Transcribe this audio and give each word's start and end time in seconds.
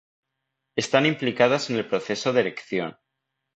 Están 0.75 1.05
implicadas 1.05 1.69
en 1.69 1.75
el 1.75 1.87
proceso 1.87 2.33
de 2.33 2.39
erección. 2.39 2.97